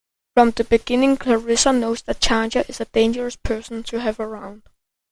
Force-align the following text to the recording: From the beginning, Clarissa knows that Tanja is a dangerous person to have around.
From 0.33 0.49
the 0.49 0.63
beginning, 0.63 1.15
Clarissa 1.15 1.71
knows 1.71 2.01
that 2.01 2.19
Tanja 2.19 2.67
is 2.67 2.81
a 2.81 2.85
dangerous 2.85 3.35
person 3.35 3.83
to 3.83 3.99
have 4.01 4.19
around. 4.19 4.63